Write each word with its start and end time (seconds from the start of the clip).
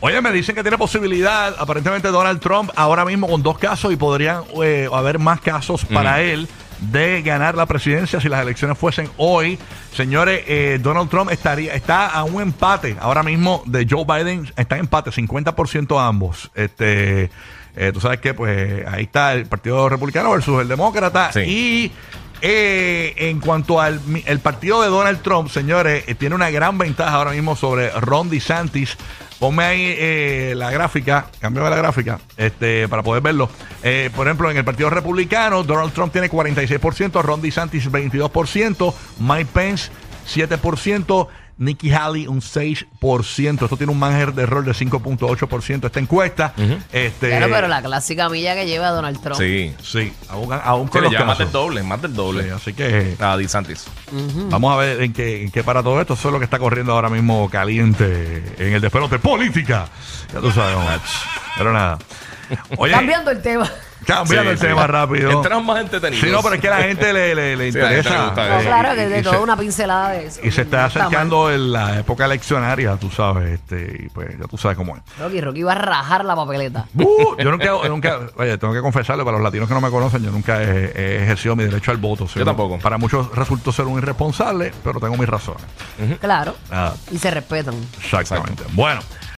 Oye, 0.00 0.20
me 0.20 0.30
dicen 0.30 0.54
que 0.54 0.62
tiene 0.62 0.76
posibilidad, 0.76 1.54
aparentemente 1.58 2.08
Donald 2.08 2.40
Trump, 2.40 2.70
ahora 2.76 3.04
mismo 3.04 3.28
con 3.28 3.42
dos 3.42 3.58
casos 3.58 3.92
y 3.92 3.96
podrían 3.96 4.42
eh, 4.62 4.88
haber 4.92 5.18
más 5.18 5.40
casos 5.40 5.84
para 5.86 6.20
él 6.22 6.46
de 6.80 7.22
ganar 7.22 7.54
la 7.54 7.64
presidencia 7.64 8.20
si 8.20 8.28
las 8.28 8.42
elecciones 8.42 8.76
fuesen 8.76 9.08
hoy. 9.16 9.58
Señores, 9.94 10.42
eh, 10.46 10.78
Donald 10.82 11.08
Trump 11.08 11.30
estaría 11.30 11.74
está 11.74 12.08
a 12.08 12.24
un 12.24 12.42
empate 12.42 12.96
ahora 13.00 13.22
mismo 13.22 13.62
de 13.64 13.86
Joe 13.88 14.04
Biden, 14.04 14.52
está 14.56 14.74
en 14.76 14.82
empate, 14.82 15.10
50% 15.10 15.98
ambos. 15.98 16.50
Este, 16.54 17.30
eh, 17.74 17.90
tú 17.94 18.00
sabes 18.00 18.20
que 18.20 18.34
pues 18.34 18.86
ahí 18.86 19.04
está 19.04 19.32
el 19.32 19.46
Partido 19.46 19.88
Republicano 19.88 20.30
versus 20.30 20.60
el 20.60 20.68
Demócrata 20.68 21.32
Sí. 21.32 21.40
y 21.40 21.92
eh, 22.42 23.14
en 23.16 23.40
cuanto 23.40 23.80
al 23.80 23.98
el 24.26 24.40
partido 24.40 24.82
de 24.82 24.88
Donald 24.88 25.22
Trump, 25.22 25.48
señores, 25.48 26.04
eh, 26.06 26.14
tiene 26.14 26.34
una 26.34 26.50
gran 26.50 26.76
ventaja 26.76 27.12
ahora 27.16 27.30
mismo 27.30 27.56
sobre 27.56 27.90
Ron 27.90 28.28
DeSantis. 28.28 28.98
Ponme 29.38 29.64
ahí 29.64 29.94
eh, 29.98 30.54
la 30.56 30.70
gráfica, 30.70 31.26
cambio 31.40 31.68
la 31.68 31.76
gráfica, 31.76 32.18
este, 32.36 32.88
para 32.88 33.02
poder 33.02 33.22
verlo. 33.22 33.50
Eh, 33.82 34.10
por 34.16 34.26
ejemplo, 34.26 34.50
en 34.50 34.56
el 34.56 34.64
Partido 34.64 34.88
Republicano, 34.88 35.62
Donald 35.62 35.92
Trump 35.92 36.12
tiene 36.12 36.30
46%, 36.30 37.22
Ron 37.22 37.42
DeSantis 37.42 37.90
22%, 37.90 38.94
Mike 39.18 39.50
Pence 39.52 39.90
7%, 40.26 41.28
Nikki 41.58 41.90
Haley 41.90 42.26
un 42.26 42.40
6%. 42.40 43.62
Esto 43.64 43.76
tiene 43.76 43.92
un 43.92 43.98
margen 43.98 44.34
de 44.34 44.42
error 44.42 44.64
de 44.64 44.72
5.8% 44.72 45.86
esta 45.86 46.00
encuesta. 46.00 46.52
este, 46.92 47.28
Claro, 47.28 47.48
pero 47.50 47.68
la 47.68 47.82
clásica 47.82 48.28
milla 48.28 48.54
que 48.54 48.66
lleva 48.66 48.90
Donald 48.90 49.20
Trump. 49.22 49.38
Sí. 49.38 49.74
Sí, 49.82 50.12
aún, 50.28 50.52
aún 50.52 50.88
con 50.88 51.02
los 51.02 51.12
más 51.12 51.22
casos. 51.22 51.38
del 51.38 51.52
doble, 51.52 51.82
más 51.82 52.02
del 52.02 52.14
doble. 52.14 52.44
Sí, 52.44 52.50
así 52.50 52.72
que 52.74 53.16
A 53.18 53.36
DeSantis. 53.36 53.86
Vamos 54.50 54.72
a 54.72 54.76
ver 54.76 55.02
en 55.02 55.12
qué, 55.12 55.42
en 55.44 55.50
qué 55.50 55.64
para 55.64 55.82
todo 55.82 56.00
esto. 56.00 56.14
Eso 56.14 56.28
es 56.28 56.32
lo 56.32 56.38
que 56.38 56.44
está 56.44 56.58
corriendo 56.58 56.92
ahora 56.92 57.08
mismo 57.08 57.48
caliente 57.48 58.42
en 58.58 58.74
el 58.74 58.80
despelote 58.80 59.18
política. 59.18 59.88
Ya 60.32 60.40
tú 60.40 60.50
sabes. 60.50 60.76
Pero 61.56 61.72
nada. 61.72 61.98
Oye, 62.78 62.92
Cambiando 62.92 63.30
el 63.30 63.42
tema. 63.42 63.70
cambiando 64.06 64.50
el 64.52 64.58
tema 64.58 64.86
rápido. 64.86 65.30
Entramos 65.32 65.64
más 65.64 65.80
entretenidos. 65.80 66.24
Sí, 66.24 66.30
no, 66.30 66.42
pero 66.42 66.54
es 66.54 66.60
que 66.60 66.68
a 66.68 66.78
la 66.78 66.84
gente 66.84 67.12
le, 67.12 67.34
le- 67.34 67.56
le 67.56 67.72
Sí, 67.72 67.78
a 67.78 67.82
la 67.82 67.88
gente 67.88 68.08
le 68.10 68.14
interesa. 68.16 68.26
gusta 68.26 68.48
No, 68.58 68.60
claro, 68.62 68.94
que 68.94 69.08
de 69.08 69.18
y 69.18 69.22
toda 69.22 69.36
se- 69.36 69.42
una 69.42 69.56
pincelada 69.56 70.10
de 70.10 70.26
eso. 70.26 70.40
Y 70.44 70.50
se 70.52 70.62
está 70.62 70.86
Está 70.86 70.98
mal. 71.00 71.06
acercando 71.08 71.50
en 71.52 71.72
la 71.72 71.98
época 72.00 72.24
eleccionaria, 72.26 72.96
tú 72.96 73.10
sabes, 73.10 73.54
este, 73.54 74.04
y 74.04 74.08
pues 74.10 74.38
ya 74.38 74.44
tú 74.46 74.56
sabes 74.56 74.76
cómo 74.76 74.96
es. 74.96 75.02
Rocky, 75.18 75.40
Rocky 75.40 75.62
va 75.64 75.72
a 75.72 75.76
rajar 75.76 76.24
la 76.24 76.36
papeleta. 76.36 76.86
Uh, 76.96 77.36
yo 77.38 77.50
nunca, 77.50 77.70
nunca, 77.88 78.20
oye, 78.36 78.58
tengo 78.58 78.72
que 78.74 78.80
confesarle 78.80 79.24
para 79.24 79.36
los 79.38 79.44
latinos 79.44 79.66
que 79.68 79.74
no 79.74 79.80
me 79.80 79.90
conocen, 79.90 80.22
yo 80.22 80.30
nunca 80.30 80.62
he, 80.62 80.92
he 80.94 81.22
ejercido 81.24 81.56
mi 81.56 81.64
derecho 81.64 81.90
al 81.90 81.96
voto. 81.96 82.28
¿sí? 82.28 82.38
Yo 82.38 82.44
tampoco. 82.44 82.78
Para 82.78 82.98
muchos 82.98 83.34
resultó 83.34 83.72
ser 83.72 83.86
un 83.86 83.98
irresponsable, 83.98 84.72
pero 84.84 85.00
tengo 85.00 85.16
mis 85.16 85.28
razones. 85.28 85.62
Claro. 86.20 86.54
Nada. 86.70 86.94
Y 87.10 87.18
se 87.18 87.30
respetan. 87.30 87.74
Exactamente. 88.02 88.62
Bueno, 88.72 89.00